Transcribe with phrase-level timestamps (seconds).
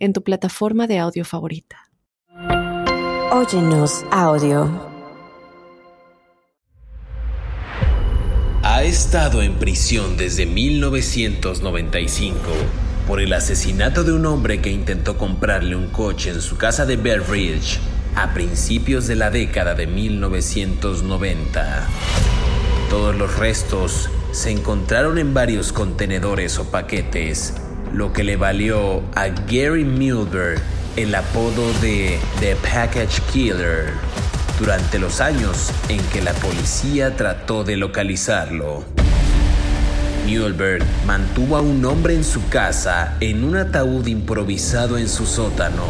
[0.00, 1.76] en tu plataforma de audio favorita.
[3.30, 4.90] Óyenos audio.
[8.62, 12.38] Ha estado en prisión desde 1995
[13.06, 16.96] por el asesinato de un hombre que intentó comprarle un coche en su casa de
[16.96, 17.78] Bear Ridge
[18.16, 21.86] a principios de la década de 1990.
[22.88, 27.54] Todos los restos se encontraron en varios contenedores o paquetes
[27.92, 30.60] lo que le valió a Gary Milberg
[30.96, 33.92] el apodo de The Package Killer
[34.58, 38.84] durante los años en que la policía trató de localizarlo.
[40.26, 45.84] Muehlberg mantuvo a un hombre en su casa en un ataúd improvisado en su sótano.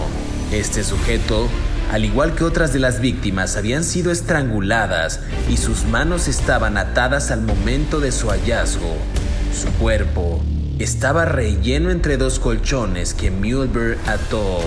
[0.52, 1.48] Este sujeto,
[1.92, 7.30] al igual que otras de las víctimas, habían sido estranguladas y sus manos estaban atadas
[7.30, 8.96] al momento de su hallazgo.
[9.52, 10.40] Su cuerpo
[10.82, 14.60] estaba relleno entre dos colchones que Muehlberg ató.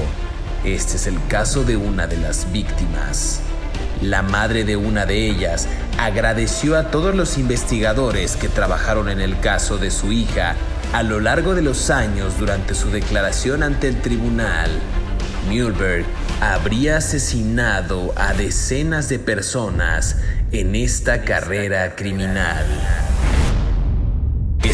[0.64, 3.40] Este es el caso de una de las víctimas.
[4.02, 9.40] La madre de una de ellas agradeció a todos los investigadores que trabajaron en el
[9.40, 10.56] caso de su hija
[10.94, 14.70] a lo largo de los años durante su declaración ante el tribunal.
[15.48, 16.06] Muehlberg
[16.42, 20.18] habría asesinado a decenas de personas
[20.52, 22.66] en esta carrera criminal.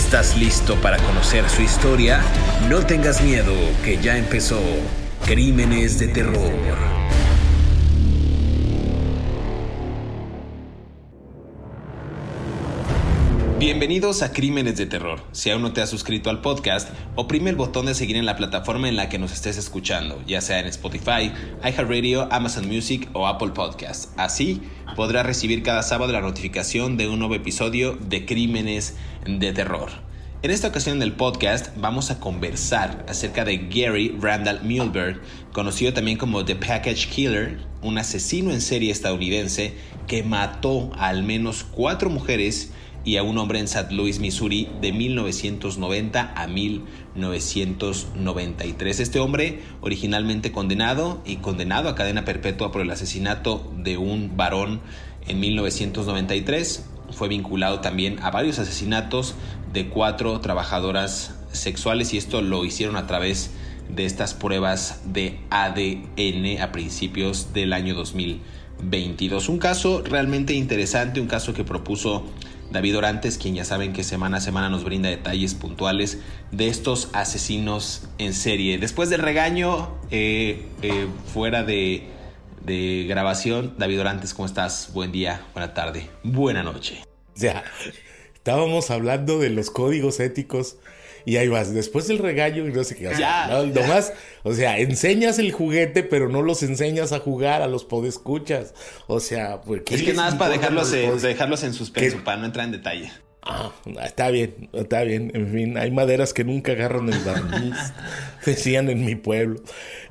[0.10, 2.20] ¿Estás listo para conocer su historia?
[2.68, 3.54] No tengas miedo,
[3.86, 4.60] que ya empezó
[5.24, 6.99] Crímenes de Terror.
[13.60, 15.20] Bienvenidos a Crímenes de Terror.
[15.34, 18.38] Si aún no te has suscrito al podcast, oprime el botón de seguir en la
[18.38, 23.28] plataforma en la que nos estés escuchando, ya sea en Spotify, iHeartRadio, Amazon Music o
[23.28, 24.14] Apple Podcasts.
[24.16, 24.62] Así
[24.96, 29.90] podrás recibir cada sábado la notificación de un nuevo episodio de Crímenes de Terror.
[30.42, 35.20] En esta ocasión del podcast vamos a conversar acerca de Gary Randall Muehlberg,
[35.52, 39.74] conocido también como The Package Killer, un asesino en serie estadounidense
[40.08, 42.72] que mató a al menos cuatro mujeres
[43.10, 43.92] y a un hombre en St.
[43.92, 49.00] Louis, Missouri, de 1990 a 1993.
[49.00, 54.80] Este hombre, originalmente condenado y condenado a cadena perpetua por el asesinato de un varón
[55.28, 59.34] en 1993, fue vinculado también a varios asesinatos
[59.74, 63.50] de cuatro trabajadoras sexuales y esto lo hicieron a través
[63.90, 69.50] de estas pruebas de ADN a principios del año 2022.
[69.50, 72.24] Un caso realmente interesante, un caso que propuso
[72.72, 76.20] David Orantes, quien ya saben que semana a semana nos brinda detalles puntuales
[76.52, 78.78] de estos asesinos en serie.
[78.78, 82.04] Después del regaño, eh, eh, fuera de,
[82.66, 84.92] de, grabación, David Orantes, ¿cómo estás?
[84.94, 87.04] Buen día, buena tarde, buena noche.
[87.36, 87.64] Ya,
[88.36, 90.78] estábamos hablando de los códigos éticos
[91.26, 93.08] y ahí vas, después del regaño y no sé qué.
[93.08, 94.14] O sea, ya, no, nomás,
[94.44, 98.74] o sea, enseñas el juguete, pero no los enseñas a jugar a los podescuchas.
[99.08, 99.84] O sea, pues.
[99.90, 103.12] Es que nada más para dejarlos, en, dejarlos en suspenso, para no entrar en detalle.
[103.42, 103.72] Ah,
[104.04, 105.32] está bien, está bien.
[105.34, 107.76] En fin, hay maderas que nunca agarran el barniz.
[108.46, 109.62] decían en mi pueblo.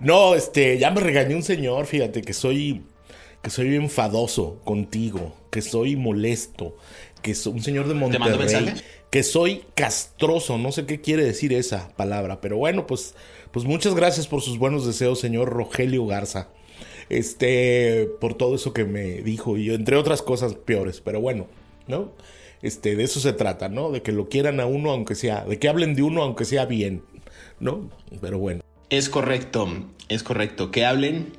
[0.00, 2.82] No, este, ya me regañó un señor, fíjate, que soy,
[3.42, 6.76] que soy enfadoso contigo, que soy molesto,
[7.20, 8.32] que soy un señor de Monterrey.
[8.32, 8.84] ¿Te mando mensaje?
[9.10, 13.14] que soy castroso, no sé qué quiere decir esa palabra, pero bueno, pues,
[13.52, 16.48] pues muchas gracias por sus buenos deseos, señor Rogelio Garza.
[17.08, 21.46] Este, por todo eso que me dijo y entre otras cosas peores, pero bueno,
[21.86, 22.12] ¿no?
[22.60, 23.90] Este, de eso se trata, ¿no?
[23.90, 26.66] De que lo quieran a uno aunque sea, de que hablen de uno aunque sea
[26.66, 27.02] bien,
[27.60, 27.88] ¿no?
[28.20, 28.62] Pero bueno.
[28.90, 29.68] Es correcto,
[30.10, 31.32] es correcto, que hablen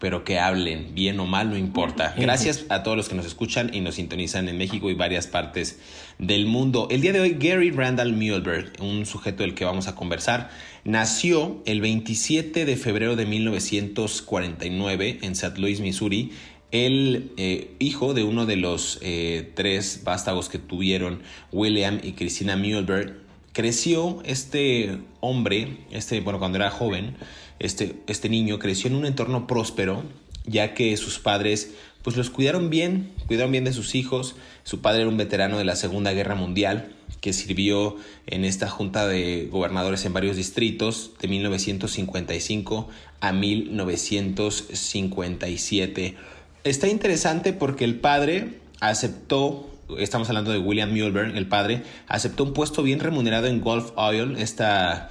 [0.00, 2.14] pero que hablen, bien o mal, no importa.
[2.16, 5.78] Gracias a todos los que nos escuchan y nos sintonizan en México y varias partes
[6.18, 6.88] del mundo.
[6.90, 10.50] El día de hoy, Gary Randall Muehlberg, un sujeto del que vamos a conversar,
[10.84, 15.60] nació el 27 de febrero de 1949 en St.
[15.60, 16.32] Louis, Missouri.
[16.70, 22.56] El eh, hijo de uno de los eh, tres vástagos que tuvieron, William y Christina
[22.56, 23.18] Muehlberg,
[23.52, 27.16] creció este hombre, este, bueno, cuando era joven,
[27.60, 30.02] este, este niño creció en un entorno próspero
[30.44, 34.34] ya que sus padres pues los cuidaron bien, cuidaron bien de sus hijos.
[34.64, 37.96] Su padre era un veterano de la Segunda Guerra Mundial que sirvió
[38.26, 42.88] en esta junta de gobernadores en varios distritos de 1955
[43.20, 46.16] a 1957.
[46.64, 49.66] Está interesante porque el padre aceptó
[49.98, 54.36] estamos hablando de William Mulberg, el padre, aceptó un puesto bien remunerado en Gulf Oil,
[54.38, 55.10] esta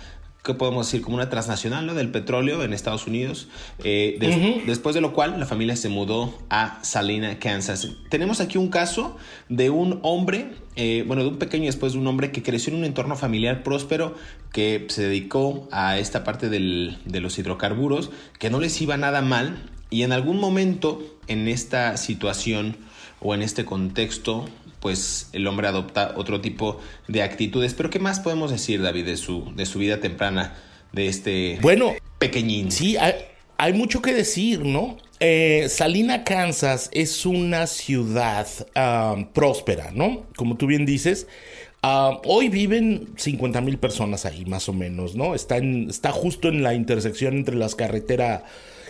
[0.50, 1.04] ¿qué podemos decir?
[1.04, 1.94] Como una transnacional ¿no?
[1.94, 3.48] del petróleo en Estados Unidos.
[3.84, 4.18] Eh,
[4.66, 7.92] después de lo cual, la familia se mudó a Salina, Kansas.
[8.10, 9.16] Tenemos aquí un caso
[9.48, 12.80] de un hombre, eh, bueno, de un pequeño después de un hombre que creció en
[12.80, 14.16] un entorno familiar próspero,
[14.52, 18.10] que se dedicó a esta parte del, de los hidrocarburos,
[18.40, 19.70] que no les iba nada mal.
[19.92, 22.76] Y en algún momento, en esta situación
[23.20, 24.46] o en este contexto,
[24.80, 27.74] pues el hombre adopta otro tipo de actitudes.
[27.74, 30.56] Pero ¿qué más podemos decir, David, de su, de su vida temprana,
[30.92, 32.72] de este bueno, pequeñín?
[32.72, 34.98] Sí, hay, mucho que decir, ¿no?
[35.20, 38.48] Eh, Salina, Kansas es una ciudad
[39.34, 40.26] próspera, ¿no?
[40.36, 41.28] Como tú bien dices.
[41.82, 45.36] hoy viven 50 mil personas ahí, más o menos, ¿no?
[45.36, 48.44] Está, en, está justo en la intersección entre las carreteras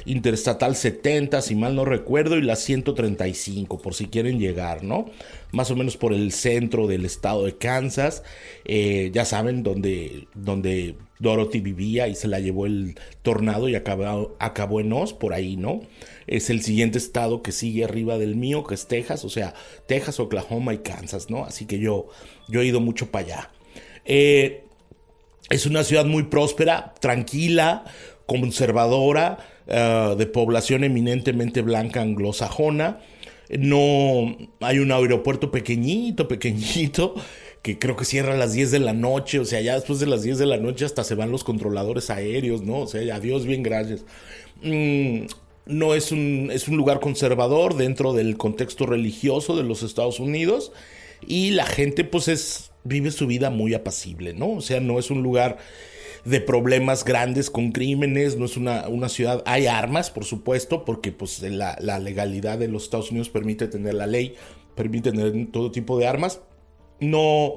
[0.06, 5.06] Interestatal 70, si mal no recuerdo, y la 135, por si quieren llegar, ¿no?
[5.52, 8.24] Más o menos por el centro del estado de Kansas,
[8.66, 14.36] eh, ya saben, donde, donde Dorothy vivía y se la llevó el tornado y acabó,
[14.40, 15.82] acabó en Oz, por ahí, ¿no?
[16.28, 19.54] Es el siguiente estado que sigue arriba del mío, que es Texas, o sea,
[19.88, 21.46] Texas, Oklahoma y Kansas, ¿no?
[21.46, 22.08] Así que yo,
[22.48, 23.52] yo he ido mucho para allá.
[24.06, 24.64] Eh,
[25.50, 27.84] es una ciudad muy próspera, tranquila,
[28.26, 29.40] conservadora,
[29.72, 33.02] eh, de población eminentemente blanca anglosajona.
[33.50, 37.14] No hay un aeropuerto pequeñito, pequeñito,
[37.62, 39.40] que creo que cierra a las 10 de la noche.
[39.40, 42.10] O sea, ya después de las 10 de la noche hasta se van los controladores
[42.10, 42.80] aéreos, ¿no?
[42.80, 44.06] O sea, adiós, bien, gracias.
[44.64, 45.26] Mm,
[45.68, 50.72] no es un, es un lugar conservador dentro del contexto religioso de los Estados Unidos.
[51.28, 54.50] Y la gente, pues, es, vive su vida muy apacible, ¿no?
[54.54, 55.58] O sea, no es un lugar
[56.26, 61.12] de problemas grandes con crímenes, no es una, una ciudad, hay armas, por supuesto, porque
[61.12, 64.36] pues la, la, legalidad de los Estados Unidos permite tener la ley,
[64.76, 66.42] permite tener todo tipo de armas.
[67.00, 67.56] No,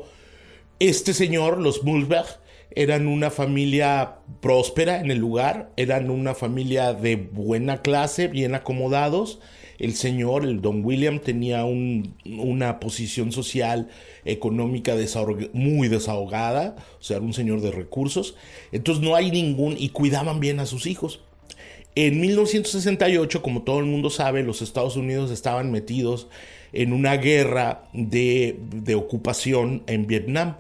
[0.78, 2.26] este señor, los Mulberg,
[2.74, 9.40] eran una familia próspera en el lugar, eran una familia de buena clase, bien acomodados.
[9.78, 13.88] El señor, el don William, tenía un, una posición social
[14.24, 14.94] económica
[15.52, 18.36] muy desahogada, o sea, era un señor de recursos.
[18.70, 21.20] Entonces no hay ningún, y cuidaban bien a sus hijos.
[21.94, 26.28] En 1968, como todo el mundo sabe, los Estados Unidos estaban metidos
[26.72, 30.56] en una guerra de, de ocupación en Vietnam.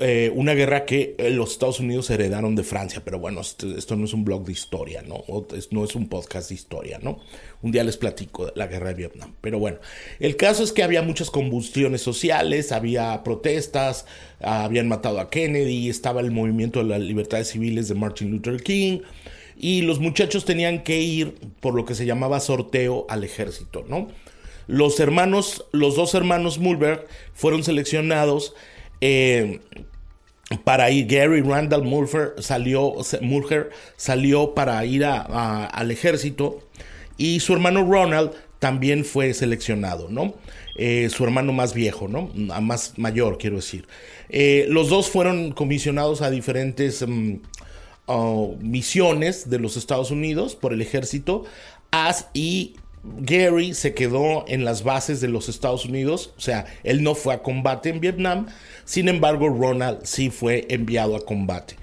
[0.00, 4.06] Eh, una guerra que eh, los Estados Unidos heredaron de Francia, pero bueno, esto, no
[4.06, 5.22] es un blog de historia, ¿no?
[5.70, 7.20] no es un podcast de historia, ¿no?
[7.60, 9.34] Un día les platico de la guerra de Vietnam.
[9.42, 9.78] Pero bueno,
[10.18, 14.06] el caso es que había muchas combustiones sociales, había protestas,
[14.40, 19.00] habían matado a Kennedy, estaba el movimiento de las libertades civiles de Martin Luther King,
[19.58, 24.08] y los muchachos tenían que ir por lo que se llamaba sorteo al ejército, ¿no?
[24.66, 28.54] Los hermanos, los dos hermanos Mulberg fueron seleccionados
[29.02, 29.58] eh,
[30.62, 32.94] para ir, Gary Randall Mulher salió,
[33.96, 36.60] salió para ir al ejército
[37.16, 40.34] y su hermano Ronald también fue seleccionado, ¿no?
[40.76, 42.30] Eh, su hermano más viejo, ¿no?
[42.60, 43.88] Más mayor, quiero decir.
[44.28, 47.34] Eh, los dos fueron comisionados a diferentes mm,
[48.06, 51.44] oh, misiones de los Estados Unidos por el ejército
[51.90, 57.02] as, y Gary se quedó en las bases de los Estados Unidos, o sea, él
[57.02, 58.46] no fue a combate en Vietnam,
[58.84, 61.74] sin embargo, Ronald sí fue enviado a combate.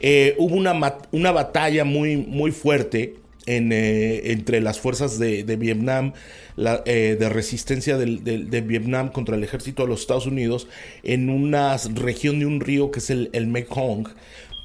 [0.00, 6.12] Eh, hubo una, una, batalla muy, muy fuerte eh, entre las fuerzas de, Vietnam,
[6.56, 10.66] eh, de resistencia de, Vietnam contra el ejército de los Estados Unidos,
[11.04, 14.08] en una región de un río que es el, Mekong.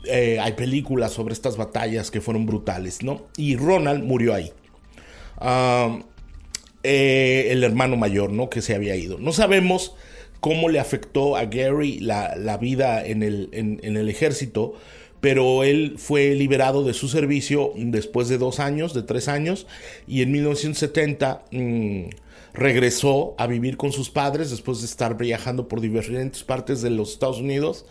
[0.09, 3.27] hay películas sobre estas batallas que fueron brutales, ¿no?
[3.37, 4.51] Y Ronald murió ahí.
[5.41, 6.03] El
[7.63, 8.49] hermano mayor, ¿no?
[8.49, 9.17] Que se había ido.
[9.17, 9.95] No sabemos
[10.39, 14.73] cómo le afectó a Gary la, vida en el, en, el, ejército,
[15.21, 19.67] pero él fue liberado de su servicio después de dos años, de tres años,
[20.07, 22.03] y en 1970 mm,
[22.53, 27.11] regresó a vivir con sus padres después de estar viajando por diferentes partes de los
[27.11, 27.85] Estados Unidos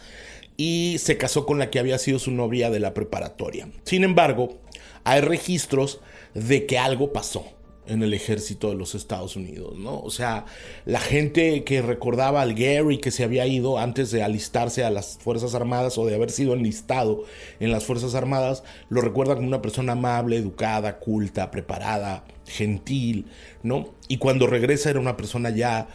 [0.57, 3.69] y se casó con la que había sido su novia de la preparatoria.
[3.85, 4.59] Sin embargo,
[5.05, 6.01] hay registros
[6.35, 7.45] de que algo pasó
[7.89, 9.99] en el ejército de los Estados Unidos, ¿no?
[10.01, 10.45] O sea,
[10.85, 15.19] la gente que recordaba al Gary que se había ido antes de alistarse a las
[15.19, 17.25] Fuerzas Armadas o de haber sido enlistado
[17.61, 23.27] en las Fuerzas Armadas, lo recuerda como una persona amable, educada, culta, preparada, gentil,
[23.63, 23.95] ¿no?
[24.07, 25.89] Y cuando regresa era una persona ya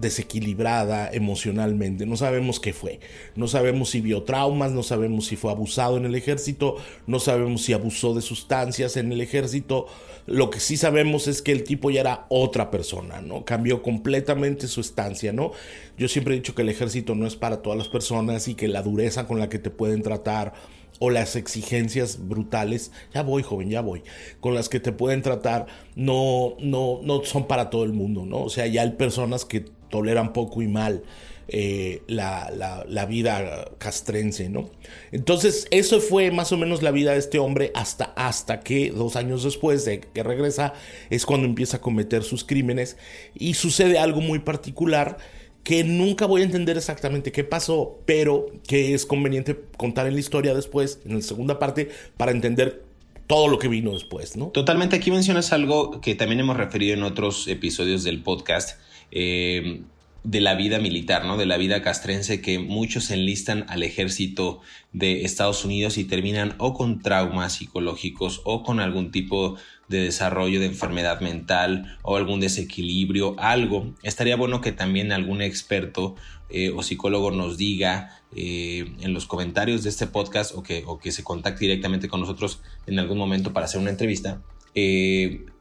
[0.00, 2.06] desequilibrada emocionalmente.
[2.06, 3.00] No sabemos qué fue.
[3.34, 6.76] No sabemos si vio traumas, no sabemos si fue abusado en el ejército,
[7.06, 9.86] no sabemos si abusó de sustancias en el ejército.
[10.26, 13.44] Lo que sí sabemos es que el tipo ya era otra persona, ¿no?
[13.44, 15.52] Cambió completamente su estancia, ¿no?
[15.96, 18.68] Yo siempre he dicho que el ejército no es para todas las personas y que
[18.68, 20.54] la dureza con la que te pueden tratar
[20.98, 24.02] o las exigencias brutales, ya voy joven, ya voy,
[24.40, 28.42] con las que te pueden tratar, no, no, no son para todo el mundo, ¿no?
[28.42, 31.02] O sea, ya hay personas que toleran poco y mal
[31.48, 34.68] eh, la, vida castrense, ¿no?
[35.12, 39.14] Entonces, eso fue más o menos la vida de este hombre hasta, hasta que dos
[39.14, 40.72] años después de que regresa
[41.08, 42.96] es cuando empieza a cometer sus crímenes
[43.34, 45.18] y sucede algo muy particular
[45.62, 50.20] que nunca voy a entender exactamente qué pasó, pero que es conveniente contar en la
[50.20, 52.84] historia después, en la segunda parte, para entender
[53.26, 54.46] todo lo que vino después, ¿no?
[54.48, 58.78] Totalmente, aquí mencionas algo que también hemos referido en otros episodios del podcast,
[59.10, 59.82] eh,
[60.26, 61.36] de la vida militar, ¿no?
[61.36, 64.60] De la vida castrense que muchos se enlistan al ejército
[64.92, 70.58] de Estados Unidos y terminan o con traumas psicológicos o con algún tipo de desarrollo
[70.58, 73.94] de enfermedad mental o algún desequilibrio, algo.
[74.02, 76.16] Estaría bueno que también algún experto
[76.48, 80.98] eh, o psicólogo nos diga eh, en los comentarios de este podcast o que, o
[80.98, 84.42] que se contacte directamente con nosotros en algún momento para hacer una entrevista.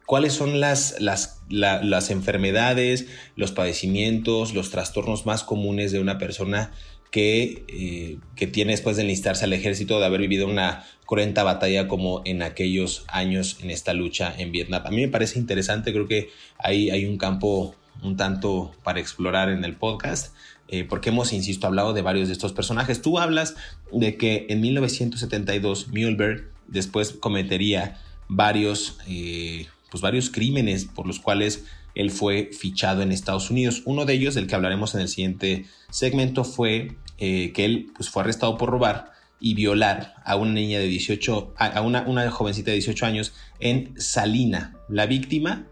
[0.05, 6.71] Cuáles son las, las, las enfermedades, los padecimientos, los trastornos más comunes de una persona
[7.11, 11.87] que, eh, que, tiene después de enlistarse al ejército, de haber vivido una cruenta batalla
[11.87, 14.81] como en aquellos años en esta lucha en Vietnam.
[14.85, 19.49] A mí me parece interesante, creo que ahí hay un campo un tanto para explorar
[19.49, 20.35] en el podcast,
[20.67, 23.01] eh, porque hemos, insisto, hablado de varios de estos personajes.
[23.01, 23.55] Tú hablas
[23.91, 31.63] de que en 1972 Mühlberg después cometería varios eh, pues, varios crímenes por los cuales
[31.95, 33.81] él fue fichado en Estados Unidos.
[33.85, 38.09] Uno de ellos, del que hablaremos en el siguiente segmento, fue eh, que él pues,
[38.09, 42.75] fue arrestado por robar y violar a una niña de 18, a una, jovencita de
[42.75, 44.75] 18 años en Salina.
[44.89, 45.65] La víctima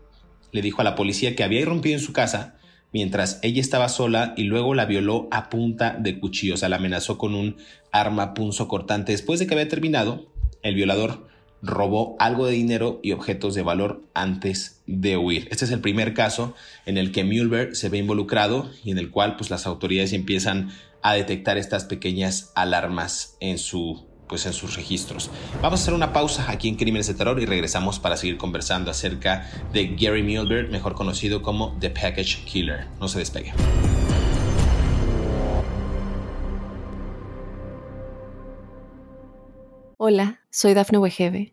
[0.54, 2.56] le dijo a la policía que había irrumpido en su casa
[2.94, 6.78] mientras ella estaba sola y luego la violó a punta de cuchillo, o sea, la
[6.78, 7.58] amenazó con un
[7.92, 9.12] arma punzo cortante.
[9.12, 11.33] Después de que había terminado, el violador
[11.64, 15.48] robó algo de dinero y objetos de valor antes de huir.
[15.50, 16.54] Este es el primer caso
[16.86, 20.72] en el que Mühlberg se ve involucrado y en el cual pues, las autoridades empiezan
[21.02, 25.30] a detectar estas pequeñas alarmas en su pues en sus registros.
[25.62, 28.90] Vamos a hacer una pausa aquí en Crímenes de Terror y regresamos para seguir conversando
[28.90, 32.88] acerca de Gary Mühlberg, mejor conocido como The Package Killer.
[33.00, 33.54] No se despegue.
[39.98, 41.53] Hola, soy Dafne Wegebe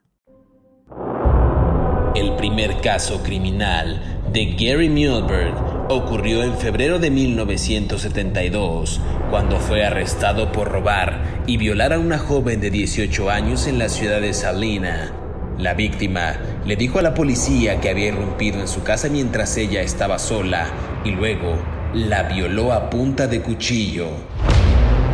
[2.13, 5.53] El primer caso criminal de Gary Mühlberg
[5.87, 8.99] ocurrió en febrero de 1972,
[9.29, 13.87] cuando fue arrestado por robar y violar a una joven de 18 años en la
[13.87, 15.13] ciudad de Salina.
[15.57, 19.81] La víctima le dijo a la policía que había irrumpido en su casa mientras ella
[19.81, 20.67] estaba sola
[21.05, 21.55] y luego
[21.93, 24.07] la violó a punta de cuchillo.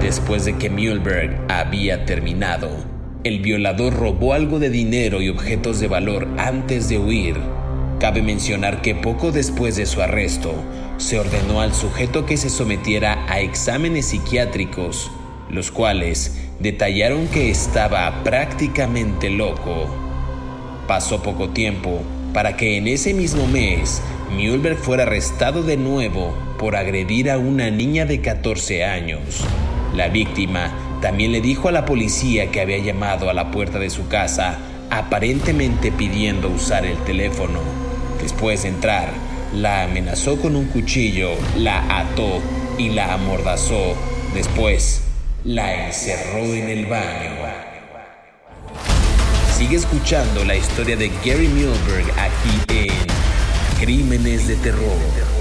[0.01, 2.96] Después de que Mühlberg había terminado,
[3.27, 7.35] el violador robó algo de dinero y objetos de valor antes de huir.
[7.99, 10.53] Cabe mencionar que poco después de su arresto,
[10.97, 15.11] se ordenó al sujeto que se sometiera a exámenes psiquiátricos,
[15.49, 19.87] los cuales detallaron que estaba prácticamente loco.
[20.87, 22.01] Pasó poco tiempo
[22.33, 24.01] para que en ese mismo mes
[24.35, 29.43] Mühlberg fuera arrestado de nuevo por agredir a una niña de 14 años.
[29.95, 33.89] La víctima también le dijo a la policía que había llamado a la puerta de
[33.89, 34.57] su casa
[34.89, 37.59] aparentemente pidiendo usar el teléfono.
[38.21, 39.09] Después de entrar,
[39.53, 42.41] la amenazó con un cuchillo, la ató
[42.77, 43.95] y la amordazó.
[44.33, 45.01] Después,
[45.43, 47.37] la encerró en el baño.
[49.55, 55.36] Sigue escuchando la historia de Gary Milberg aquí en Crímenes de terror.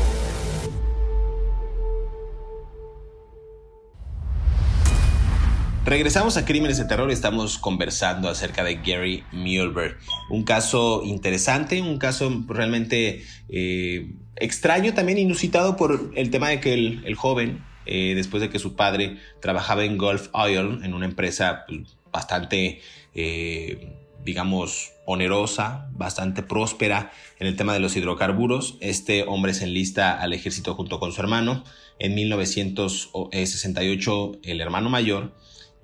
[5.86, 9.98] Regresamos a Crímenes de Terror estamos conversando acerca de Gary Mueller.
[10.30, 16.74] Un caso interesante, un caso realmente eh, extraño, también inusitado por el tema de que
[16.74, 21.62] el, joven, eh, después de que su padre trabajaba en Gulf Oil, en una empresa
[21.68, 22.80] pues, bastante,
[23.14, 23.92] eh,
[24.24, 28.76] digamos, onerosa, bastante próspera en el tema de los hidrocarburos.
[28.80, 31.62] Este hombre se enlista al ejército junto con su hermano.
[32.00, 35.30] En 1968, el hermano mayor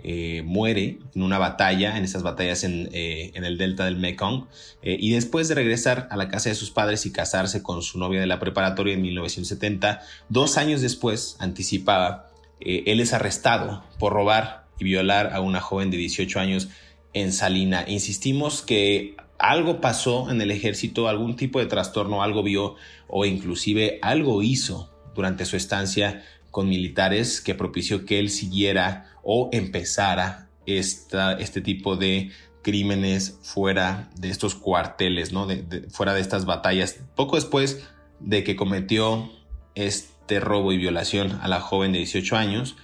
[0.04, 4.46] eh, muere en una batalla, en esas batallas en, eh, el delta del Mekong,
[4.82, 7.98] eh, y después de regresar a la casa de sus padres y casarse con su
[7.98, 12.28] novia de la preparatoria en 1970, dos años después, anticipaba,
[12.60, 16.68] él es arrestado por robar y violar a una joven de 18 años
[17.12, 17.84] en Salina.
[17.88, 22.76] Insistimos que algo pasó en el ejército, algún tipo de trastorno, algo vio
[23.08, 29.50] o inclusive algo hizo durante su estancia con militares que propició que él siguiera o
[29.52, 32.30] empezara esta, este tipo de
[32.62, 35.48] crímenes fuera de estos cuarteles, ¿no?
[35.90, 37.00] fuera de estas batallas.
[37.16, 37.82] Poco después
[38.20, 39.32] de que cometió
[39.74, 42.76] este robo y violación a la joven de 18 años,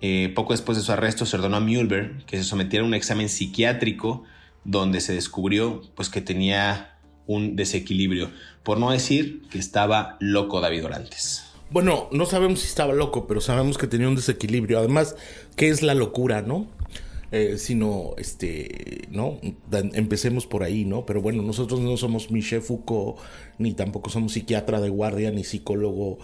[0.00, 2.94] eh, poco después de su arresto se ordenó a Mühlberg que se sometiera a un
[2.94, 4.24] examen psiquiátrico
[4.64, 8.30] donde se descubrió pues, que tenía un desequilibrio,
[8.62, 11.43] por no decir que estaba loco David Orantes.
[11.74, 14.78] Bueno, no sabemos si estaba loco, pero sabemos que tenía un desequilibrio.
[14.78, 15.16] Además,
[15.56, 16.68] ¿qué es la locura, no?
[17.32, 19.40] Eh, sino, este, ¿no?
[19.72, 21.04] Empecemos por ahí, ¿no?
[21.04, 23.18] Pero bueno, nosotros no somos Michel Foucault,
[23.58, 26.18] ni tampoco somos psiquiatra de guardia, ni psicólogo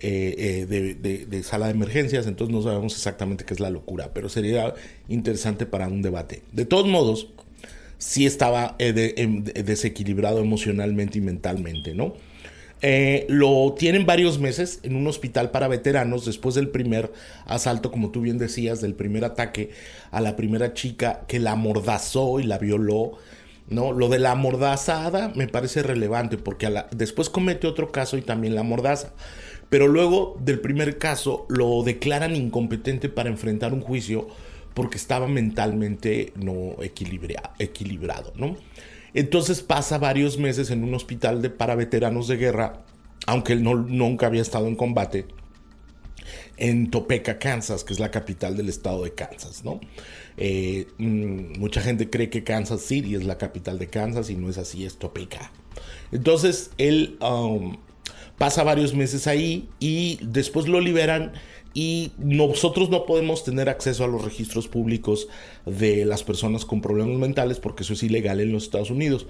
[0.00, 4.28] eh, eh, de, sala de emergencias, entonces no sabemos exactamente qué es la locura, pero
[4.28, 4.74] sería
[5.08, 6.42] interesante para un debate.
[6.50, 7.28] De todos modos,
[7.98, 12.14] sí estaba em, desequilibrado emocionalmente y mentalmente, ¿no?
[12.82, 17.12] Eh, lo tienen varios meses en un hospital para veteranos después del primer
[17.46, 19.70] asalto, como tú bien decías, del primer ataque
[20.10, 23.12] a la primera chica que la amordazó y la violó.
[23.68, 23.92] ¿no?
[23.92, 28.60] Lo de la amordazada me parece relevante porque después comete otro caso y también la
[28.60, 29.12] amordaza.
[29.68, 34.28] Pero luego del primer caso lo declaran incompetente para enfrentar un juicio
[34.74, 38.56] porque estaba mentalmente no equilibrado, ¿no?
[39.16, 42.84] Entonces pasa varios meses en un hospital de, para veteranos de guerra,
[43.26, 45.24] aunque él no, nunca había estado en combate,
[46.58, 49.80] en Topeka, Kansas, que es la capital del estado de Kansas, ¿no?
[50.36, 54.50] Eh, mm, mucha gente cree que Kansas City es la capital de Kansas y no
[54.50, 55.50] es así, es Topeka.
[56.12, 57.78] Entonces él um,
[58.36, 61.32] pasa varios meses ahí y después lo liberan
[61.76, 65.28] y nosotros no podemos tener acceso a los registros públicos
[65.66, 69.26] de las personas con problemas mentales porque eso es ilegal en los Estados Unidos.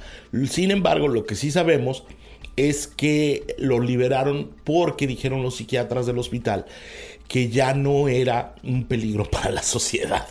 [0.49, 2.05] Sin embargo, lo que sí sabemos
[2.55, 6.67] es que lo liberaron porque dijeron los psiquiatras del hospital
[7.27, 10.29] que ya no era un peligro para la sociedad.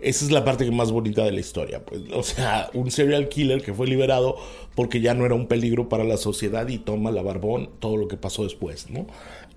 [0.00, 1.84] Esa es la parte más bonita de la historia.
[1.84, 4.36] Pues, o sea, un serial killer que fue liberado
[4.74, 8.08] porque ya no era un peligro para la sociedad y toma la barbón todo lo
[8.08, 9.06] que pasó después, ¿no?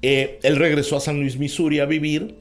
[0.02, 2.36] Eh, él regresó a San Luis, Missouri a vivir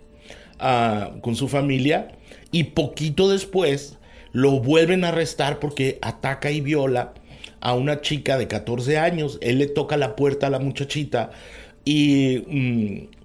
[0.59, 2.17] ah, con su familia
[2.51, 3.99] y poquito después
[4.33, 7.15] lo vuelven a arrestar porque ataca y viola
[7.61, 9.39] a una chica de 14 años.
[9.41, 11.31] Él le toca la puerta a la muchachita
[11.85, 13.22] y mm,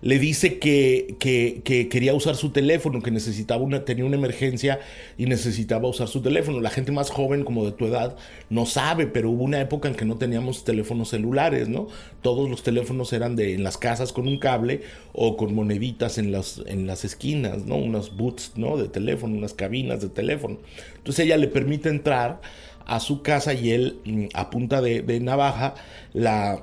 [0.00, 4.80] le dice que, quería usar su teléfono, que necesitaba una, tenía una emergencia
[5.16, 6.60] y necesitaba usar su teléfono.
[6.60, 8.16] La gente más joven, como de tu edad,
[8.48, 11.88] no sabe, pero hubo una época en que no teníamos teléfonos celulares, ¿no?
[12.22, 14.82] Todos los teléfonos eran de en las casas con un cable
[15.12, 17.76] o con moneditas en las, en las esquinas, ¿no?
[17.76, 18.76] Unas boots, ¿no?
[18.76, 20.58] De teléfono, unas cabinas de teléfono.
[20.96, 22.40] Entonces ella le permite entrar
[22.86, 25.74] a su casa y él, mm, a punta de navaja,
[26.12, 26.62] la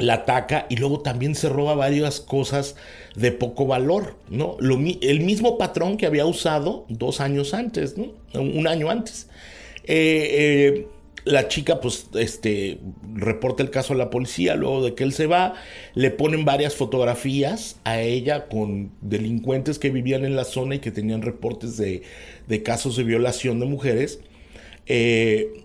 [0.00, 2.76] la ataca y luego también se roba varias cosas
[3.14, 4.56] de poco valor, ¿no?
[4.60, 8.12] Lo, el mismo patrón que había usado dos años antes, ¿no?
[8.34, 9.28] Un año antes.
[9.84, 10.86] Eh, eh,
[11.24, 12.78] la chica, pues, este,
[13.14, 15.54] reporta el caso a la policía, luego de que él se va,
[15.94, 20.90] le ponen varias fotografías a ella con delincuentes que vivían en la zona y que
[20.90, 22.02] tenían reportes de,
[22.48, 24.20] de casos de violación de mujeres.
[24.86, 25.64] Eh,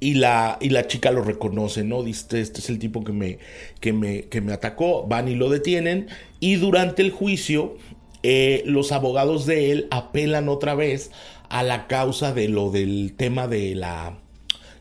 [0.00, 2.02] y la, y la chica lo reconoce, ¿no?
[2.02, 3.38] Dice, este es el tipo que me,
[3.80, 6.08] que me, que me atacó, van y lo detienen,
[6.40, 7.76] y durante el juicio
[8.22, 11.10] eh, los abogados de él apelan otra vez
[11.48, 14.18] a la causa de lo del tema de la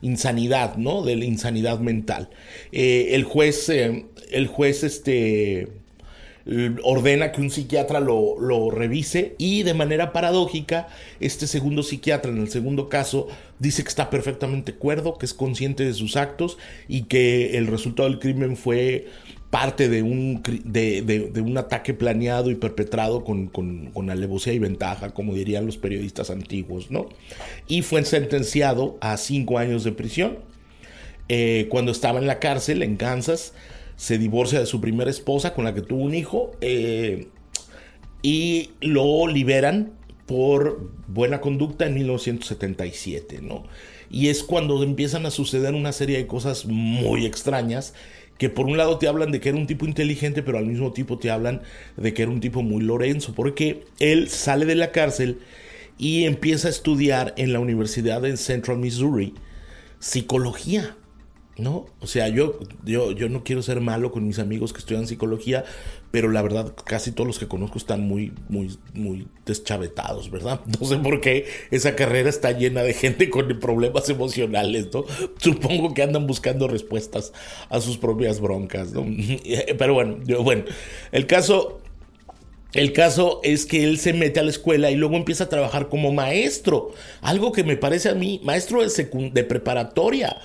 [0.02, 1.04] insanidad, ¿no?
[1.04, 2.30] De la insanidad mental.
[2.72, 5.68] Eh, el juez, eh, el juez, este
[6.84, 10.88] ordena que un psiquiatra lo, lo, revise y de manera paradójica,
[11.20, 13.28] este segundo psiquiatra en el segundo caso
[13.60, 16.58] dice que está perfectamente cuerdo, que es consciente de sus actos
[16.88, 19.08] y que el resultado del crimen fue
[19.50, 25.34] parte de un, de, un ataque planeado y perpetrado con, con, alevosía y ventaja, como
[25.34, 27.08] dirían los periodistas antiguos, ¿no?
[27.68, 30.40] Y fue sentenciado a cinco años de prisión.
[31.30, 33.54] Eh, cuando estaba en la cárcel en Kansas,
[33.98, 37.28] se divorcia de su primera esposa con la que tuvo un hijo eh,
[38.22, 39.92] y lo liberan
[40.26, 43.64] por buena conducta en 1977, ¿no?
[44.10, 47.94] Y es cuando empiezan a suceder una serie de cosas muy extrañas
[48.38, 50.94] que por un lado te hablan de que era un tipo inteligente, pero al mismo
[50.94, 51.62] tiempo te hablan
[51.98, 55.40] de que era un tipo muy Lorenzo, porque él sale de la cárcel
[55.98, 59.34] y empieza a estudiar en la Universidad de Central Missouri
[60.00, 60.96] psicología.
[61.58, 61.86] ¿No?
[62.02, 65.66] O sea, yo, yo, yo no quiero ser malo con mis amigos que estudian psicología,
[66.12, 70.62] pero la verdad casi todos los que conozco están muy, muy, muy deschavetados, ¿verdad?
[70.80, 75.06] No sé por qué esa carrera está llena de gente con problemas emocionales, ¿no?
[75.38, 77.34] Supongo que andan buscando respuestas
[77.70, 79.06] a sus propias broncas, ¿no?
[79.78, 80.64] Pero bueno, yo, bueno,
[81.12, 81.82] el caso
[82.74, 85.88] el caso es que él se mete a la escuela y luego empieza a trabajar
[85.88, 86.92] como maestro.
[87.22, 90.38] Algo que me parece a mí, maestro de, de preparatoria.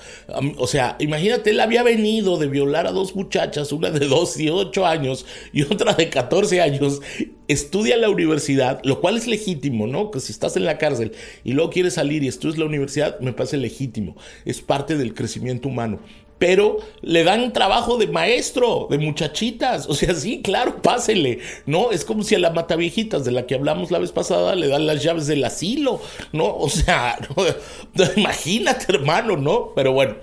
[0.57, 4.49] o sea, imagínate, él había venido de violar a dos muchachas, una de 2 y
[4.51, 7.01] 8 años y otra de 14 años.
[7.49, 10.11] Estudia la universidad, lo cual es legítimo, ¿no?
[10.11, 13.33] Que si estás en la cárcel y luego quieres salir y estudias la universidad, me
[13.33, 14.17] parece legítimo.
[14.45, 16.01] Es parte del crecimiento humano
[16.43, 19.89] pero le dan trabajo de maestro, de muchachitas.
[19.89, 21.39] O sea, sí, claro, pásele.
[21.67, 24.67] No, es como si a la mataviejitas de la que hablamos la vez pasada le
[24.67, 26.01] dan las llaves del asilo,
[26.33, 26.57] ¿no?
[26.57, 27.17] O sea,
[28.17, 29.71] imagínate, hermano, ¿no?
[29.77, 30.17] Pero bueno,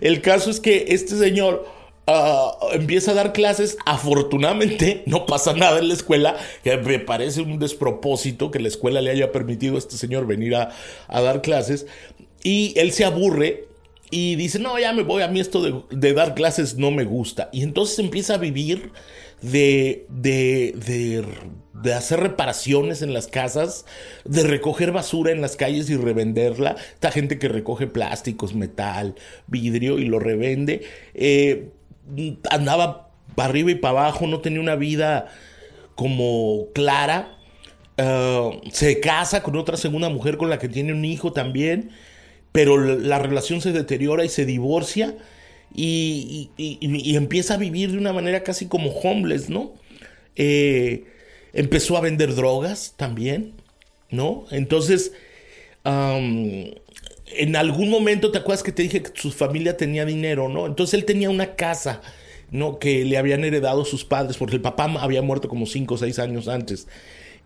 [0.00, 1.66] el caso es que este señor.
[2.06, 3.76] Ah, empieza a dar clases.
[3.84, 9.00] Afortunadamente, no pasa nada en la escuela, que me parece un despropósito que la escuela
[9.00, 10.70] le haya permitido a este señor venir a
[11.08, 11.86] dar clases.
[12.44, 13.73] Y él se aburre
[14.14, 17.48] y dice, no, ya me voy, a mí esto de, dar clases no me gusta.
[17.52, 18.92] Y entonces empieza a vivir
[19.42, 21.24] de, de,
[21.72, 23.86] de, hacer reparaciones en las casas,
[24.24, 26.76] de recoger basura en las calles y revenderla.
[26.92, 29.16] Esta gente que recoge plásticos, metal,
[29.48, 30.82] vidrio y lo revende.
[31.14, 31.70] Eh,
[32.52, 35.26] andaba para arriba y para abajo, no tenía una vida
[35.96, 37.36] como clara.
[37.96, 41.90] Eh, se casa con otra segunda mujer con la que tiene un hijo también
[42.54, 45.16] pero la relación se deteriora y se divorcia
[45.74, 49.72] y, empieza a vivir de una manera casi como homeless, ¿no?
[50.36, 51.02] Eh,
[51.52, 53.54] empezó a vender drogas también,
[54.08, 54.44] ¿no?
[54.52, 55.10] Entonces,
[55.84, 60.66] en algún momento, ¿te acuerdas que te dije que su familia tenía dinero, ¿no?
[60.66, 62.02] Entonces él tenía una casa,
[62.52, 62.78] ¿no?
[62.78, 66.20] Que le habían heredado sus padres, porque el papá había muerto como 5 o 6
[66.20, 66.86] años antes.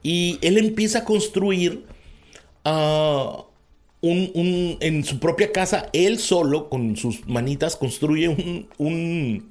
[0.02, 1.86] Y él empieza a construir...
[2.66, 3.47] Uh,
[4.00, 9.48] un, en su propia casa, él solo, con sus manitas, construye un,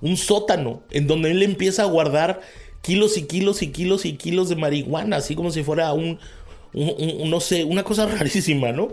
[0.00, 2.40] un, sótano en donde él empieza a guardar
[2.80, 6.18] kilos y kilos y kilos y kilos de marihuana, así como si fuera un,
[6.72, 8.88] no sé, una cosa rarísima, ¿no?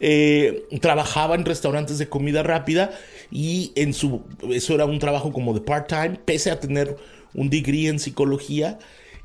[0.00, 2.92] Eh, trabajaba en restaurantes de comida rápida
[3.30, 6.96] y en su, eso era un trabajo como de part-time, pese a tener
[7.34, 8.78] un degree en psicología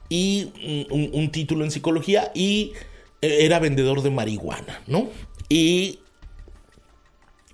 [0.10, 0.52] y
[0.90, 2.74] un título en psicología y
[3.22, 5.10] era vendedor de marihuana, ¿no?
[5.48, 6.00] Y,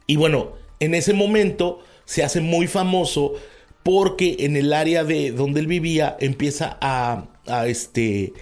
[0.06, 3.34] y bueno, en ese momento se hace muy famoso
[3.84, 8.34] porque en el área de donde él vivía empieza a, a este,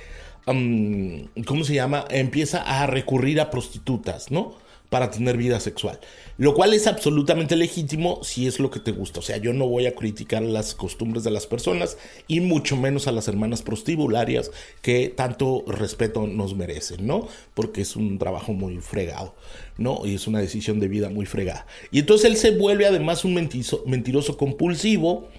[0.45, 2.05] ¿cómo se llama?
[2.09, 4.55] Empieza a recurrir a prostitutas, ¿no?
[4.89, 5.99] Para tener vida sexual.
[6.37, 9.19] Lo cual es absolutamente legítimo si es lo que te gusta.
[9.19, 13.07] O sea, yo no voy a criticar las costumbres de las personas y mucho menos
[13.07, 17.27] a las hermanas prostibularias que tanto respeto nos merecen, ¿no?
[17.53, 19.33] Porque es un trabajo muy fregado,
[19.77, 20.05] ¿no?
[20.05, 21.65] Y es una decisión de vida muy fregada.
[21.91, 25.29] Y entonces él se vuelve además un mentiroso compulsivo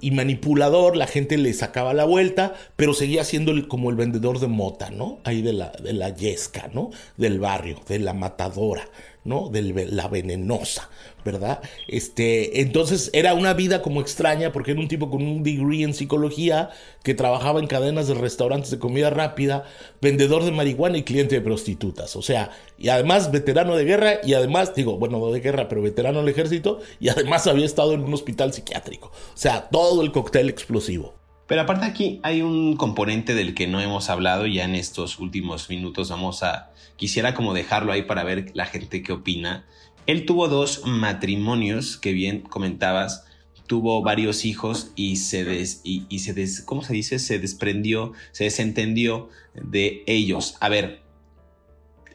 [0.00, 4.48] y manipulador, la gente le sacaba la vuelta, pero seguía siendo como el vendedor de
[4.48, 5.18] mota, ¿no?
[5.24, 6.90] Ahí de la, de la yesca, ¿no?
[7.16, 8.88] Del barrio, de la matadora,
[9.24, 9.48] ¿no?
[9.48, 10.90] De la venenosa,
[11.24, 11.62] ¿verdad?
[11.88, 15.94] Este, entonces era una vida como extraña porque era un tipo con un degree en
[15.94, 16.70] psicología
[17.02, 19.64] que trabajaba en cadenas de restaurantes de comida rápida,
[20.02, 22.16] vendedor de marihuana y cliente de prostitutas.
[22.16, 25.82] O sea, y además veterano de guerra y además, digo, bueno, no de guerra, pero
[25.82, 29.08] veterano del ejército y además había estado en un hospital psiquiátrico.
[29.08, 31.14] O sea, todo el cóctel explosivo.
[31.46, 35.68] Pero aparte aquí hay un componente del que no hemos hablado ya en estos últimos
[35.68, 36.70] minutos vamos a...
[36.96, 39.64] Quisiera como dejarlo ahí para ver la gente qué opina.
[40.06, 43.24] Él tuvo dos matrimonios que bien comentabas,
[43.66, 47.18] tuvo varios hijos y se des, y, se des, ¿cómo se dice?
[47.18, 50.56] Se desprendió, se desentendió de ellos.
[50.60, 51.02] A ver,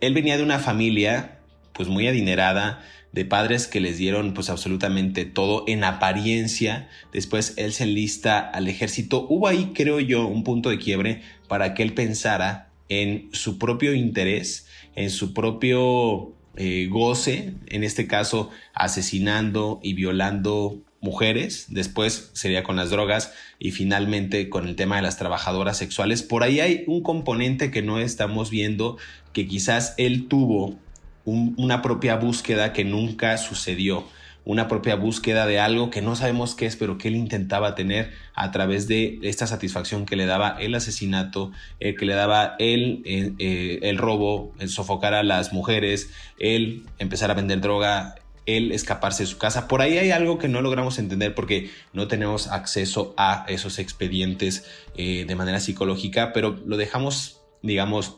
[0.02, 1.40] él venía de una familia
[1.74, 6.90] pues muy adinerada, de padres que les dieron pues absolutamente todo en apariencia.
[7.12, 9.26] Después él se enlista al ejército.
[9.30, 13.94] Hubo ahí, creo yo, un punto de quiebre para que él pensara en su propio
[13.94, 22.64] interés, en su propio eh, goce, en este caso asesinando y violando mujeres, después sería
[22.64, 26.24] con las drogas y finalmente con el tema de las trabajadoras sexuales.
[26.24, 28.98] Por ahí hay un componente que no estamos viendo,
[29.32, 30.78] que quizás él tuvo
[31.26, 34.06] una propia búsqueda que nunca sucedió,
[34.50, 38.14] una propia búsqueda de algo que no sabemos qué es, pero que él intentaba tener
[38.34, 43.04] a través de esta satisfacción que le daba el asesinato, eh, que le daba el,
[43.06, 46.10] eh, eh, el robo, el sofocar a las mujeres,
[46.40, 48.16] el empezar a vender droga,
[48.48, 49.68] el escaparse de su casa.
[49.68, 54.66] Por ahí hay algo que no logramos entender porque no tenemos acceso a esos expedientes
[54.96, 58.18] de manera psicológica, pero lo dejamos, digamos,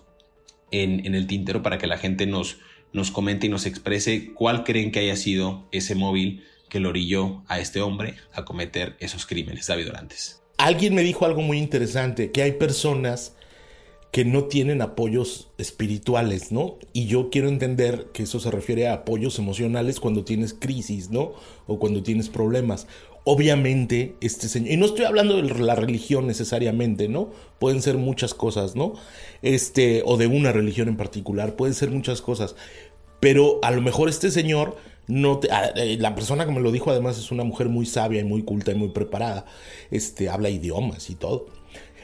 [0.71, 2.59] en, en, el tintero para que la gente nos,
[2.93, 7.43] nos comente y nos exprese cuál creen que haya sido ese móvil que lo orilló
[7.47, 10.41] a este hombre a cometer esos crímenes, David Dorantes.
[10.57, 13.33] Alguien me dijo algo muy interesante, que hay personas
[14.11, 16.77] que no tienen apoyos espirituales, ¿no?
[16.91, 21.33] Y yo quiero entender que eso se refiere a apoyos emocionales cuando tienes crisis, ¿no?
[21.65, 22.87] O cuando tienes problemas.
[23.23, 27.29] Obviamente, este señor, y no estoy hablando de la religión necesariamente, ¿no?
[27.59, 28.93] Pueden ser muchas cosas, ¿no?
[29.43, 32.55] Este, o de una religión en particular, pueden ser muchas cosas.
[33.19, 34.75] Pero a lo mejor este señor
[35.07, 35.39] no
[35.75, 38.43] eh, la persona que me lo dijo además es una mujer muy sabia y muy
[38.43, 39.45] culta y muy preparada.
[39.91, 41.47] Este, habla idiomas y todo.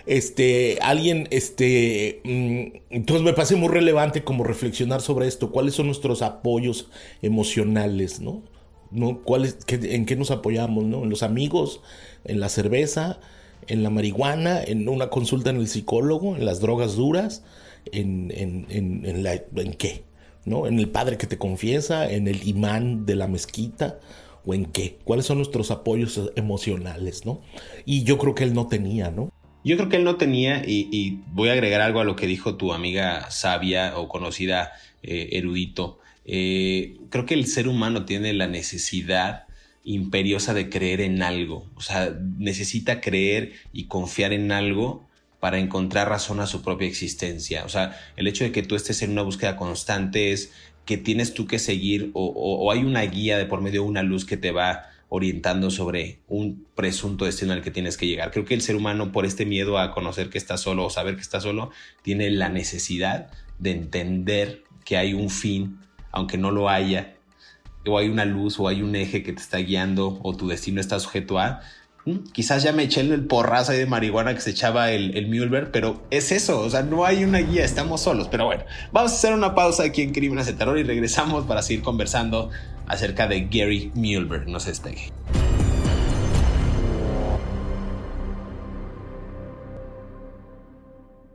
[0.05, 5.87] Este, alguien, este, mm, entonces me parece muy relevante como reflexionar sobre esto, cuáles son
[5.87, 6.89] nuestros apoyos
[7.21, 8.41] emocionales, ¿no?
[8.91, 9.21] ¿No?
[9.67, 10.85] ¿En qué nos apoyamos?
[10.85, 11.03] ¿no?
[11.03, 11.81] ¿En los amigos?
[12.25, 13.19] ¿En la cerveza?
[13.67, 14.63] ¿En la marihuana?
[14.63, 16.35] ¿En una consulta en el psicólogo?
[16.35, 17.43] ¿En las drogas duras?
[17.91, 20.03] ¿En, en, la, en qué?
[20.45, 20.67] ¿no?
[20.67, 22.11] ¿En el padre que te confiesa?
[22.11, 23.99] ¿En el imán de la mezquita?
[24.45, 24.97] ¿O en qué?
[25.03, 27.25] ¿Cuáles son nuestros apoyos emocionales?
[27.25, 27.41] ¿no?
[27.85, 29.31] Y yo creo que él no tenía, ¿no?
[29.67, 32.55] Yo creo que él no tenía, y, voy a agregar algo a lo que dijo
[32.55, 34.71] tu amiga sabia o conocida
[35.03, 35.99] eh, erudito.
[36.27, 39.47] Eh, creo que el ser humano tiene la necesidad
[39.83, 45.07] imperiosa de creer en algo, o sea, necesita creer y confiar en algo
[45.39, 47.63] para encontrar razón a su propia existencia.
[47.63, 50.51] O sea, el hecho de que tú estés en una búsqueda constante es
[50.85, 54.25] que tienes tú que seguir o, hay una guía de por medio de una luz
[54.25, 58.31] que te va orientando sobre un presunto destino al que tienes que llegar.
[58.31, 61.15] Creo que el ser humano, por este miedo a conocer que está solo o saber
[61.15, 65.79] que está solo, tiene la necesidad de entender que hay un fin
[66.11, 67.17] aunque no lo haya,
[67.87, 70.81] o hay una luz o hay un eje que te está guiando o tu destino
[70.81, 71.61] está sujeto a,
[72.05, 76.03] mm, quizás ya me eché el porrazo de marihuana que se echaba el, el pero
[76.09, 78.27] es eso, o sea, no hay una guía, estamos solos.
[78.29, 81.61] Pero bueno, vamos a hacer una pausa aquí en Crímenes de Terror y regresamos para
[81.61, 82.49] seguir conversando
[82.87, 84.47] acerca de Gary Muehlberg.
[84.47, 85.11] No se despegue.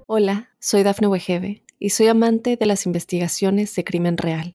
[0.06, 4.54] Hola, soy Dafne Wegebe y soy amante de las investigaciones de crimen real.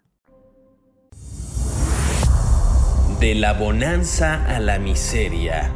[3.21, 5.69] De la bonanza a la miseria.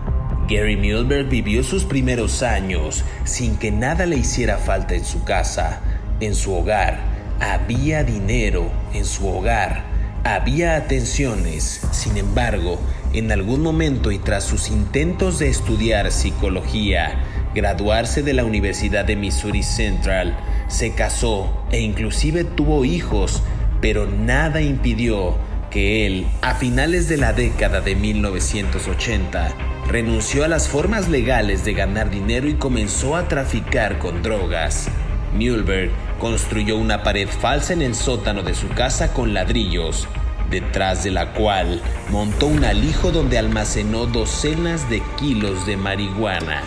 [0.49, 5.79] Gary Muehlberg vivió sus primeros años sin que nada le hiciera falta en su casa,
[6.21, 6.97] en su hogar.
[7.39, 9.83] Había dinero en su hogar.
[10.23, 11.81] Había atenciones.
[11.91, 12.79] Sin embargo,
[13.13, 17.11] en algún momento y tras sus intentos de estudiar psicología,
[17.53, 20.35] graduarse de la Universidad de Missouri Central,
[20.67, 23.43] se casó e inclusive tuvo hijos,
[23.81, 25.37] pero nada impidió
[25.75, 29.53] que él, a finales de la década de 1980,
[29.89, 34.87] renunció a las formas legales de ganar dinero y comenzó a traficar con drogas.
[35.33, 40.07] Muehlberg construyó una pared falsa en el sótano de su casa con ladrillos,
[40.49, 46.63] detrás de la cual montó un alijo donde almacenó docenas de kilos de marihuana.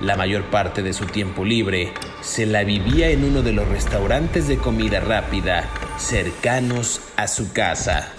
[0.00, 4.46] La mayor parte de su tiempo libre se la vivía en uno de los restaurantes
[4.46, 8.12] de comida rápida cercanos a su casa.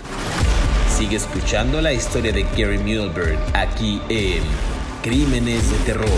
[0.98, 4.42] Sigue escuchando la historia de Gary Muehlberg aquí en
[5.04, 6.10] Crímenes de Terror.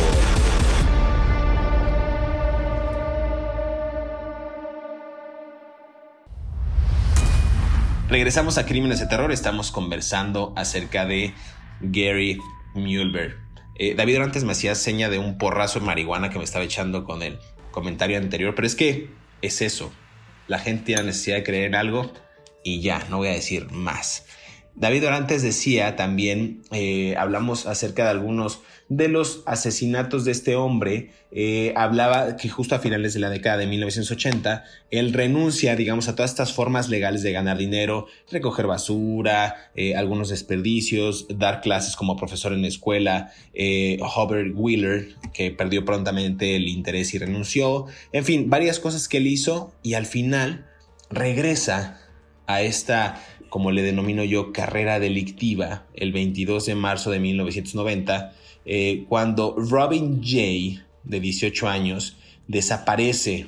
[8.07, 9.31] Regresamos a Crímenes de Terror.
[9.31, 11.33] Estamos conversando acerca de
[11.81, 12.37] Gary
[12.75, 13.35] Muehlberg.
[13.79, 17.03] Eh, David antes me hacía seña de un porrazo de marihuana que me estaba echando
[17.03, 17.39] con el
[17.71, 19.09] comentario anterior, pero es que
[19.41, 19.91] es eso.
[20.47, 22.11] La gente tiene la necesidad de creer en algo
[22.63, 24.23] y ya, no voy a decir más.
[24.79, 31.09] David Orantes decía también, eh, hablamos acerca de algunos de los asesinatos de este hombre,
[31.31, 36.15] eh, hablaba que justo a finales de la década de 1980, él renuncia, digamos, a
[36.15, 42.15] todas estas formas legales de ganar dinero, recoger basura, eh, algunos desperdicios, dar clases como
[42.15, 48.47] profesor en la escuela, Hubert Wheeler, que perdió prontamente el interés y renunció, en fin,
[48.51, 50.67] varias cosas que él hizo y al final
[51.09, 51.99] regresa
[52.47, 58.33] a esta como le denomino yo, carrera delictiva, el 22 de marzo de 1990,
[58.65, 63.47] eh, cuando Robin Jay, de 18 años, desaparece,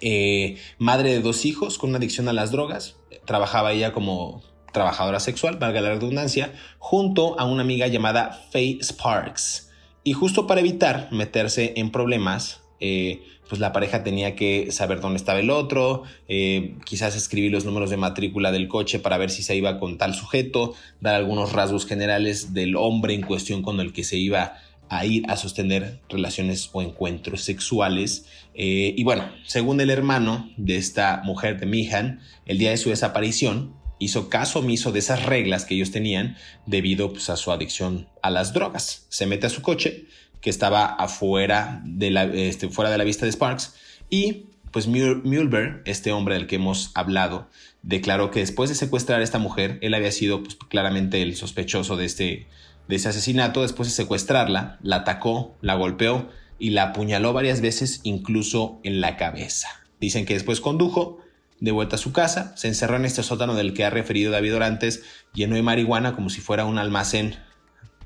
[0.00, 5.20] eh, madre de dos hijos con una adicción a las drogas, trabajaba ella como trabajadora
[5.20, 9.70] sexual, valga la redundancia, junto a una amiga llamada Faye Sparks.
[10.04, 15.18] Y justo para evitar meterse en problemas, eh, pues la pareja tenía que saber dónde
[15.18, 19.42] estaba el otro, eh, quizás escribir los números de matrícula del coche para ver si
[19.42, 23.92] se iba con tal sujeto, dar algunos rasgos generales del hombre en cuestión con el
[23.92, 24.54] que se iba
[24.88, 28.24] a ir a sostener relaciones o encuentros sexuales.
[28.54, 32.88] Eh, y bueno, según el hermano de esta mujer de Mihan, el día de su
[32.88, 38.08] desaparición, hizo caso omiso de esas reglas que ellos tenían debido pues, a su adicción
[38.22, 39.04] a las drogas.
[39.10, 40.06] Se mete a su coche,
[40.42, 43.74] que estaba afuera de la, este, fuera de la vista de Sparks.
[44.10, 47.48] Y pues Mulber, este hombre del que hemos hablado,
[47.82, 51.96] declaró que después de secuestrar a esta mujer, él había sido pues, claramente el sospechoso
[51.96, 52.48] de este,
[52.88, 53.62] de ese asesinato.
[53.62, 56.28] Después de secuestrarla, la atacó, la golpeó
[56.58, 59.68] y la apuñaló varias veces, incluso en la cabeza.
[60.00, 61.18] Dicen que después condujo
[61.60, 64.56] de vuelta a su casa, se encerró en este sótano del que ha referido David
[64.56, 67.36] Orantes, lleno de marihuana como si fuera un almacén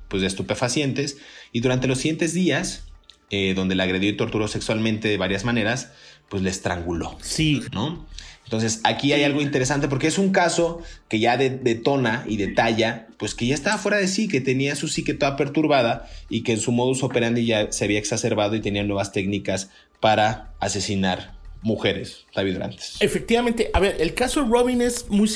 [0.09, 1.16] pues, de estupefacientes
[1.56, 2.82] y durante los siguientes días,
[3.30, 5.90] eh, donde la agredió y torturó sexualmente de varias maneras,
[6.28, 7.16] pues le estranguló.
[7.22, 7.62] Sí.
[7.72, 8.06] ¿No?
[8.44, 13.34] Entonces aquí hay algo interesante porque es un caso que ya detona y detalla, pues
[13.34, 16.60] que ya estaba fuera de sí, que tenía su psique toda perturbada y que en
[16.60, 22.58] su modus operandi ya se había exacerbado y tenía nuevas técnicas para asesinar mujeres, David
[23.00, 25.26] Efectivamente, a ver, el caso de Robin es muy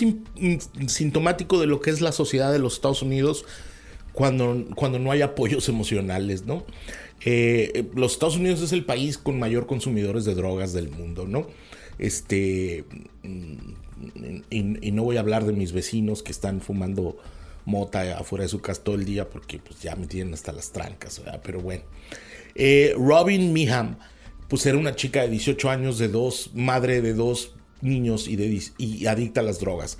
[0.86, 3.46] sintomático de lo que es la sociedad de los Estados Unidos
[4.20, 6.66] cuando, cuando no hay apoyos emocionales, ¿no?
[7.24, 11.46] Eh, los Estados Unidos es el país con mayor consumidores de drogas del mundo, ¿no?
[11.98, 12.84] Este.
[14.50, 17.16] Y, no voy a hablar de mis vecinos que están fumando
[17.64, 20.70] mota afuera de su casa todo el día porque pues ya me tienen hasta las
[20.70, 21.40] trancas, ¿verdad?
[21.42, 21.84] Pero bueno.
[22.56, 23.96] Eh, Robin Miham,
[24.48, 28.62] pues era una chica de 18 años, de dos, madre de dos niños y, de,
[28.76, 29.96] y adicta a las drogas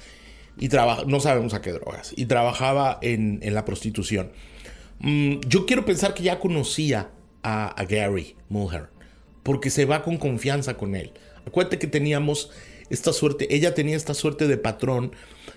[0.61, 0.69] y
[1.07, 4.31] no sabemos a qué drogas, y trabajaba en, la prostitución.
[5.01, 7.11] Mm, yo quiero pensar que ya conocía
[7.43, 8.91] a, Gary Mulher,
[9.43, 11.13] porque se va con confianza con él.
[11.47, 12.51] Acuérdate que teníamos
[12.91, 15.13] esta suerte, ella tenía esta suerte de patrón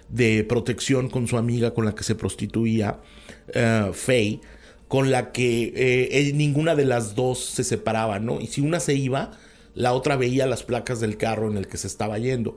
[0.08, 3.00] de protección con su amiga con la que se prostituía,
[3.50, 4.40] uh, Faye,
[4.88, 8.40] con la que eh, ninguna de las dos se separaba, ¿no?
[8.40, 9.32] Y si una se iba,
[9.74, 12.56] la otra veía las placas del carro en el que se estaba yendo.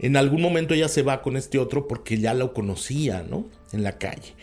[0.00, 3.46] En algún momento ella se va con este otro porque ya lo conocía, ¿no?
[3.72, 4.34] En la calle.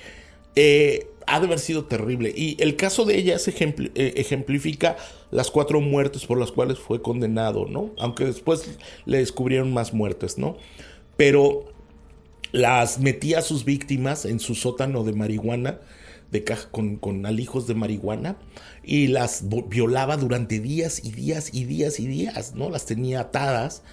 [0.55, 2.33] Eh, ha de haber sido terrible.
[2.35, 4.95] Y el caso de ella eh, ejemplifica
[5.29, 7.91] las cuatro muertes por las cuales fue condenado, ¿no?
[7.99, 10.57] Aunque después le descubrieron más muertes, ¿no?
[11.17, 11.65] Pero
[12.51, 15.81] las metía a sus víctimas en su sótano de marihuana,
[16.31, 18.37] de caja con, con alijos de marihuana,
[18.83, 22.69] y las violaba durante días y días y días y días, ¿no?
[22.69, 23.83] Las tenía atadas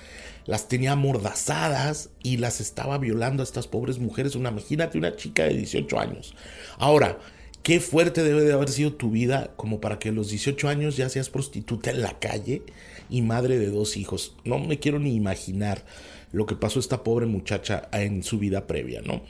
[0.47, 4.35] las tenía amordazadas y las estaba violando a estas pobres mujeres.
[4.35, 6.35] Una, imagínate una chica de 18 años.
[6.79, 7.19] Ahora,
[7.63, 10.97] qué fuerte debe de haber sido tu vida como para que a los 18 años
[10.97, 12.63] ya seas prostituta en la calle
[13.09, 14.37] y madre de dos hijos.
[14.45, 15.85] No me quiero ni imaginar
[16.33, 19.23] lo que pasó a esta pobre muchacha en su vida previa, ¿no?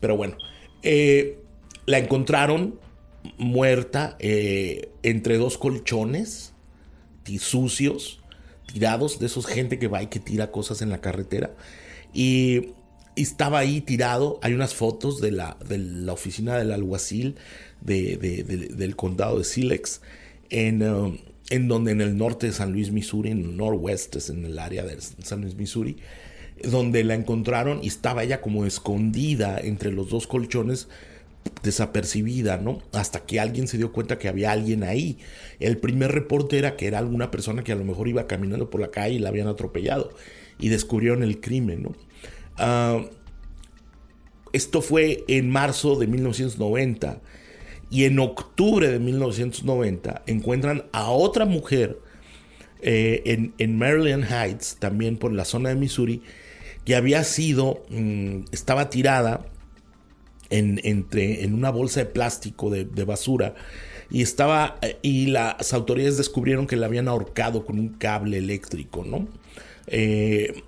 [0.00, 0.36] Pero bueno,
[0.82, 1.38] eh,
[1.84, 2.80] la encontraron
[3.38, 6.54] muerta eh, entre dos colchones
[7.38, 8.20] sucios
[8.66, 11.54] tirados, de esos gente que va y que tira cosas en la carretera.
[12.12, 12.72] Y,
[13.16, 14.38] estaba ahí tirado.
[14.42, 17.36] Hay unas fotos de la, de la oficina del alguacil
[17.80, 18.16] de,
[18.76, 20.02] del condado de Silex,
[20.50, 21.18] en, um,
[21.50, 24.84] en donde en el norte de San Luis, Missouri, en el noroeste, en el área
[24.84, 25.96] de San Luis, Missouri,
[26.62, 30.88] donde la encontraron y estaba ella como escondida entre los dos colchones
[31.62, 32.82] desapercibida, ¿no?
[32.92, 35.18] Hasta que alguien se dio cuenta que había alguien ahí.
[35.60, 38.80] El primer reporte era que era alguna persona que a lo mejor iba caminando por
[38.80, 40.10] la calle y la habían atropellado
[40.58, 41.92] y descubrieron el crimen, ¿no?
[42.58, 43.04] Ah,
[44.52, 47.20] esto fue en marzo de 1990
[47.90, 52.00] y en octubre de 1990 encuentran a otra mujer
[52.80, 56.22] eh, en, en, Maryland Heights, también por la zona de Missouri,
[56.84, 59.46] que había sido, mm, estaba tirada
[60.50, 63.54] en, entre, en una bolsa de plástico de, basura
[64.10, 69.26] y estaba y las autoridades descubrieron que la habían ahorcado con un cable eléctrico, ¿no?
[69.88, 70.62] Eh,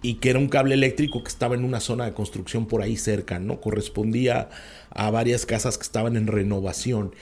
[0.00, 2.96] y que era un cable eléctrico que estaba en una zona de construcción por ahí
[2.96, 3.60] cerca, ¿no?
[3.60, 4.48] Correspondía
[4.90, 7.14] a varias casas que estaban en renovación.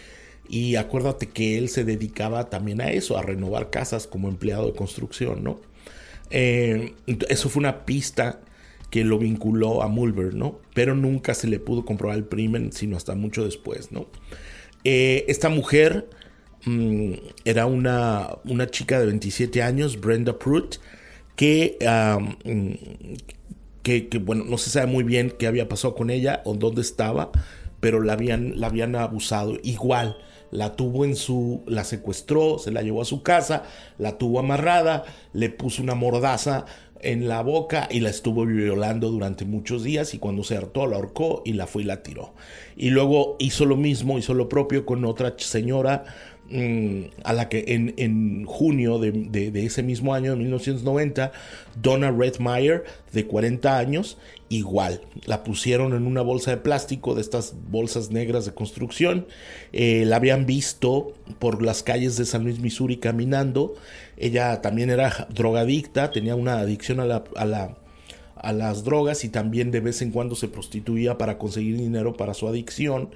[0.48, 4.76] Y acuérdate que él se dedicaba también a eso, a renovar casas como empleado de
[4.76, 5.60] construcción, ¿no?
[6.30, 6.94] Eh,
[7.28, 8.40] eso fue una pista
[8.96, 10.58] que lo vinculó a Mulver, ¿no?
[10.72, 14.06] Pero nunca se le pudo comprobar el crimen, sino hasta mucho después, ¿no?
[14.84, 16.08] Eh, esta mujer
[16.64, 17.12] mm,
[17.44, 20.76] era una, una, chica de 27 años, Brenda Pruitt,
[21.36, 21.76] que,
[22.46, 22.70] mm,
[23.82, 26.80] que, que, bueno, no se sabe muy bien qué había pasado con ella o dónde
[26.80, 27.30] estaba,
[27.80, 29.58] pero la habían, la habían abusado.
[29.62, 30.16] Igual,
[30.50, 33.64] la tuvo en su, la secuestró, se la llevó a su casa,
[33.98, 36.64] la tuvo amarrada, le puso una mordaza
[37.00, 40.96] en la boca y la estuvo violando durante muchos días y cuando se hartó la
[40.96, 42.32] ahorcó y la fue y la tiró.
[42.76, 46.04] Y luego hizo lo mismo, hizo lo propio con otra señora
[46.50, 51.32] mm, a la que en, en junio de, de, ese mismo año, de 1990,
[51.80, 54.18] Donna Redmeyer, de 40 años,
[54.48, 55.00] igual.
[55.24, 59.26] La pusieron en una bolsa de plástico, de estas bolsas negras de construcción.
[59.72, 63.74] Eh, la habían visto por las calles de San Luis, Missouri, caminando.
[64.16, 67.76] Ella también era drogadicta, tenía una adicción a, la, a, la,
[68.36, 72.34] a las drogas y también de vez en cuando se prostituía para conseguir dinero para
[72.34, 73.10] su adicción.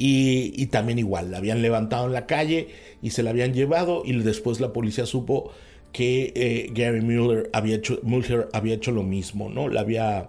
[0.00, 2.68] Y, también igual, la habían levantado en la calle
[3.02, 5.50] y se la habían llevado y después la policía supo
[5.90, 9.68] que eh, Gary Mueller había, hecho, Mueller había hecho lo mismo, ¿no?
[9.68, 10.28] La había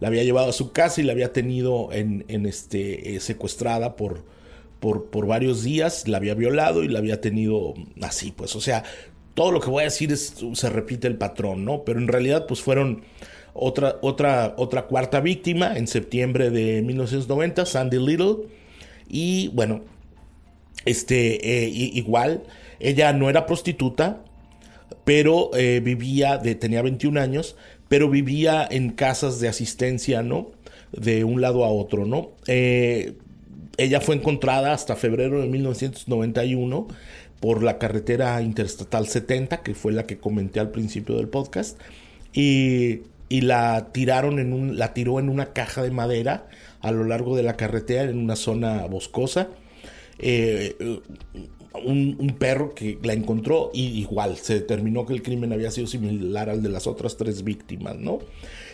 [0.00, 4.24] la había llevado a su casa y la había tenido en, este, eh, secuestrada por,
[4.80, 8.84] por, por, varios días, la había violado y la había tenido así, pues, o sea,
[9.36, 11.84] todo lo que voy a decir es, se repite el patrón, ¿no?
[11.84, 13.02] Pero en realidad, pues fueron
[13.52, 18.36] otra, otra, otra cuarta víctima en septiembre de 1990, Sandy Little,
[19.06, 19.82] y bueno,
[20.86, 22.44] este, eh, igual,
[22.80, 24.24] ella no era prostituta,
[25.04, 27.56] pero eh, vivía, de, tenía 21 años,
[27.88, 30.50] pero vivía en casas de asistencia, ¿no?
[30.92, 32.30] De un lado a otro, ¿no?
[32.46, 33.18] Eh,
[33.76, 36.88] ella fue encontrada hasta febrero de 1991
[37.40, 41.78] por la carretera interestatal 70, que fue la que comenté al principio del podcast,
[42.32, 46.48] y, y la tiraron en un, la tiró en una caja de madera
[46.80, 49.48] a lo largo de la carretera en una zona boscosa.
[50.18, 50.76] Eh,
[51.84, 56.48] un, perro que la encontró y igual se determinó que el crimen había sido similar
[56.48, 58.20] al de las otras tres víctimas, ¿no?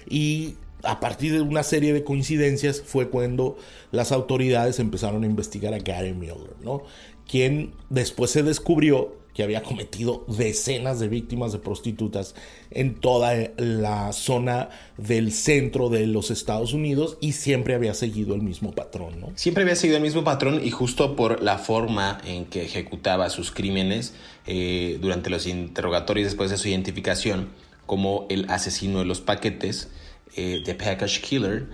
[0.09, 0.55] Y
[0.85, 3.57] a partir de una serie de coincidencias fue cuando
[3.91, 6.83] las autoridades empezaron a investigar a Gary Miller, ¿no?
[7.29, 12.35] Quien después se descubrió que había cometido decenas de víctimas de prostitutas
[12.71, 14.69] en toda la zona
[14.99, 19.33] del centro de los Estados Unidos y siempre había seguido el mismo patrón, ¿no?
[19.37, 23.51] Siempre había seguido el mismo patrón y justo por la forma en que ejecutaba sus
[23.51, 24.13] crímenes
[24.47, 27.49] eh, durante los interrogatorios después de su identificación
[27.87, 29.89] como el asesino de los paquetes,
[30.37, 31.69] eh, The Package Killer,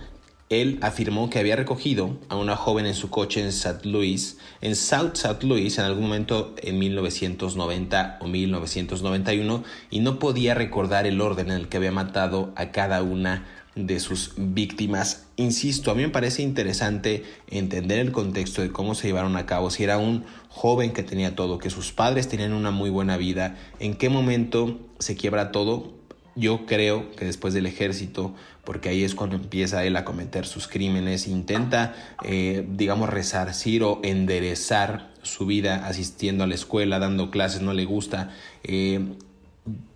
[0.49, 3.87] él afirmó que había recogido a una joven en su coche en St.
[3.87, 5.45] Louis, en South St.
[5.45, 11.57] Louis, en algún momento en 1990 o 1991, y no podía recordar el orden en
[11.57, 13.45] el que había matado a cada una
[13.75, 15.27] de sus víctimas.
[15.35, 19.69] Insisto, a mí me parece interesante entender el contexto de cómo se llevaron a cabo,
[19.69, 23.55] si era un joven que tenía todo, que sus padres tenían una muy buena vida,
[23.79, 25.98] en qué momento se quiebra todo.
[26.39, 28.33] Yo creo que después del ejército
[28.69, 33.99] porque ahí es cuando empieza él a cometer sus crímenes, intenta, eh, digamos, resarcir o
[34.03, 38.29] enderezar su vida asistiendo a la escuela, dando clases, no le gusta,
[38.63, 38.99] eh,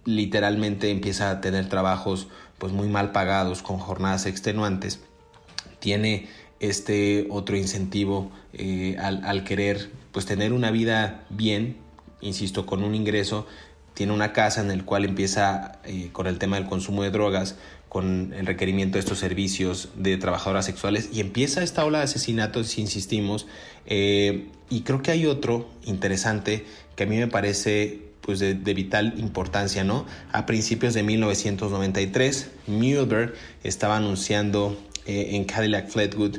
[0.05, 5.01] literalmente empieza a tener trabajos pues muy mal pagados, con jornadas extenuantes,
[5.77, 6.27] tiene
[6.59, 11.77] este otro incentivo eh, al, querer pues tener una vida bien,
[12.21, 13.45] insisto, con un ingreso,
[13.93, 15.79] tiene una casa en el cual empieza
[16.11, 17.55] con el tema del consumo de drogas,
[17.93, 22.67] con el requerimiento de estos servicios de trabajadoras sexuales y empieza esta ola de asesinatos,
[22.67, 23.45] si insistimos,
[23.85, 26.65] eh, y creo que hay otro interesante
[26.95, 30.05] que a mí me parece pues de, vital importancia, ¿no?
[30.31, 34.75] A principios de 1993, Mueller estaba anunciando
[35.05, 36.37] eh, en Cadillac Flatwood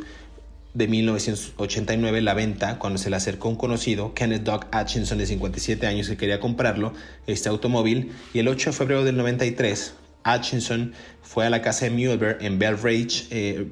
[0.74, 5.86] de 1989 la venta cuando se le acercó un conocido, Kenneth Doug Atchison de 57
[5.86, 6.92] años que quería comprarlo,
[7.26, 9.94] este automóvil, y el 8 de febrero del 93
[10.24, 13.70] Atchison fue a la casa de Mueller en Bell Ridge, eh,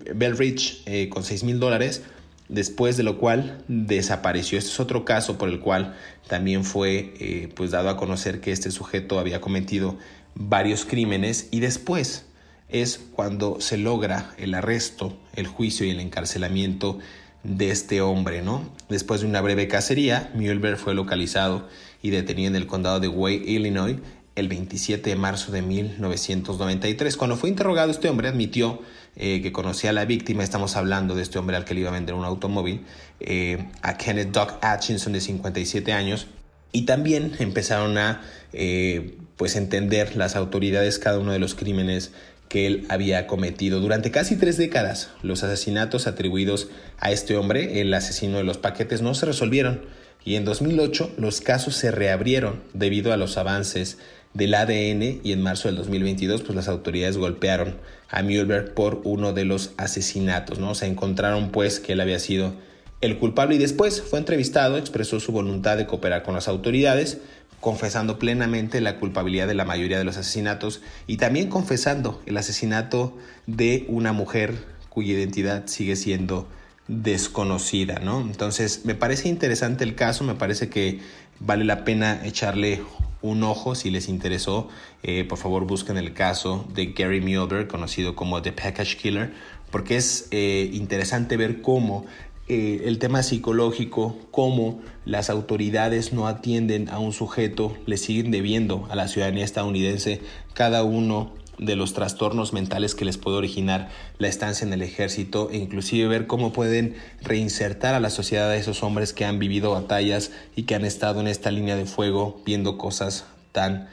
[0.86, 2.02] eh, con 6 mil dólares,
[2.48, 4.58] después de lo cual desapareció.
[4.58, 5.96] Este es otro caso por el cual
[6.28, 9.96] también fue eh, pues dado a conocer que este sujeto había cometido
[10.34, 12.26] varios crímenes y después
[12.72, 16.98] es cuando se logra el arresto, el juicio y el encarcelamiento
[17.44, 18.68] de este hombre, ¿no?
[18.88, 21.68] Después de una breve cacería, Mueller fue localizado
[22.02, 23.96] y detenido en el condado de Wayne, Illinois,
[24.34, 27.16] el 27 de marzo de 1993.
[27.16, 28.80] Cuando fue interrogado, este hombre admitió
[29.16, 31.90] eh, que conocía a la víctima, estamos hablando de este hombre al que le iba
[31.90, 32.82] a vender un automóvil,
[33.20, 36.28] eh, a Kenneth Doc Atchison de 57 años,
[36.72, 38.22] y también empezaron a
[38.54, 42.12] eh, pues entender las autoridades cada uno de los crímenes
[42.52, 43.80] que él había cometido.
[43.80, 49.00] Durante casi tres décadas, los asesinatos atribuidos a este hombre, el asesino de los paquetes,
[49.00, 49.80] no se resolvieron
[50.22, 53.96] y en 2008 los casos se reabrieron debido a los avances
[54.34, 57.76] del ADN y en marzo del 2022 pues las autoridades golpearon
[58.10, 60.74] a Mühlberg por uno de los asesinatos, ¿no?
[60.74, 62.52] Se encontraron pues que él había sido
[63.00, 67.16] el culpable y después fue entrevistado, expresó su voluntad de cooperar con las autoridades,
[67.62, 73.16] confesando plenamente la culpabilidad de la mayoría de los asesinatos y también confesando el asesinato
[73.46, 76.48] de una mujer cuya identidad sigue siendo
[76.88, 78.20] desconocida, ¿no?
[78.20, 80.98] Entonces, me parece interesante el caso, me parece que
[81.38, 82.82] vale la pena echarle
[83.22, 84.68] un ojo si les interesó.
[85.04, 89.32] Eh, por favor, busquen el caso de Gary Mueller, conocido como The Package Killer,
[89.70, 92.06] porque es eh, interesante ver cómo
[92.52, 98.86] eh, el tema psicológico, cómo las autoridades no atienden a un sujeto, le siguen debiendo
[98.90, 100.20] a la ciudadanía estadounidense
[100.52, 103.88] cada uno de los trastornos mentales que les puede originar
[104.18, 108.56] la estancia en el ejército e inclusive ver cómo pueden reinsertar a la sociedad a
[108.56, 112.42] esos hombres que han vivido batallas y que han estado en esta línea de fuego
[112.44, 113.88] viendo cosas tan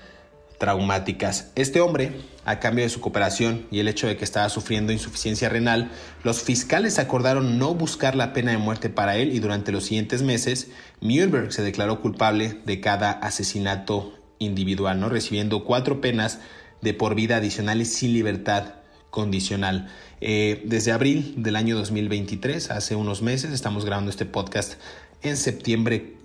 [0.59, 1.51] traumáticas.
[1.55, 2.11] Este hombre,
[2.45, 5.89] a cambio de su cooperación y el hecho de que estaba sufriendo insuficiencia renal,
[6.23, 10.21] los fiscales acordaron no buscar la pena de muerte para él y durante los siguientes
[10.21, 10.69] meses,
[11.01, 15.09] Mühlberg se declaró culpable de cada asesinato individual, ¿no?
[15.09, 16.39] recibiendo cuatro penas
[16.81, 18.75] de por vida adicionales sin libertad
[19.09, 19.89] condicional.
[20.21, 24.73] Eh, desde abril del año 2023, hace unos meses, estamos grabando este podcast
[25.21, 26.15] en septiembre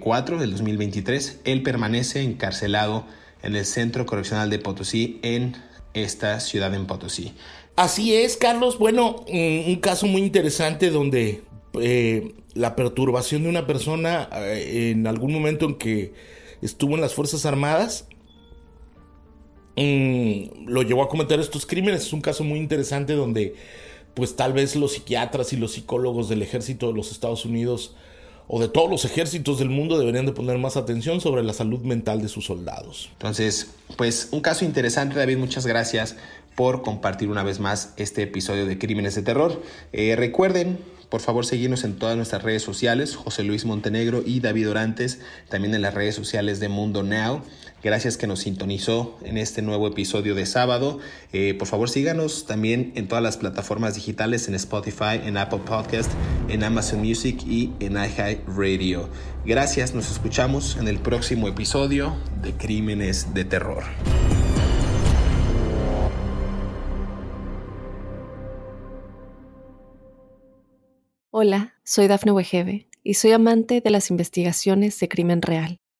[0.00, 3.06] 4 eh, del 2023, él permanece encarcelado
[3.42, 5.56] en el Centro Correccional de Potosí en
[5.94, 7.34] esta ciudad en Potosí.
[7.76, 8.78] Así es, Carlos.
[8.78, 11.42] Bueno, un caso muy interesante donde
[11.80, 16.12] eh, la perturbación de una persona eh, en algún momento en que
[16.60, 18.06] estuvo en las Fuerzas Armadas
[19.76, 22.02] mm, lo llevó a cometer estos crímenes.
[22.02, 23.54] Es un caso muy interesante donde
[24.14, 27.96] pues tal vez los psiquiatras y los psicólogos del ejército de los Estados Unidos
[28.48, 31.80] o de todos los ejércitos del mundo deberían de poner más atención sobre la salud
[31.80, 33.10] mental de sus soldados.
[33.12, 36.16] Entonces, pues un caso interesante, David, muchas gracias
[36.54, 39.62] por compartir una vez más este episodio de Crímenes de Terror.
[39.92, 40.78] Eh, recuerden
[41.12, 45.20] por favor, seguirnos en todas nuestras redes sociales, José Luis Montenegro y David Orantes,
[45.50, 47.42] también en las redes sociales de Mundo Now.
[47.82, 51.00] Gracias que nos sintonizó en este nuevo episodio de sábado.
[51.32, 56.10] Eh, por favor, síganos también en todas las plataformas digitales, en Spotify, en Apple Podcast,
[56.48, 57.96] en Amazon Music y en
[58.46, 59.08] Radio.
[59.44, 63.82] Gracias, nos escuchamos en el próximo episodio de Crímenes de Terror.
[71.32, 75.81] Hola, soy Dafne Wegebe y soy amante de las investigaciones de crimen real.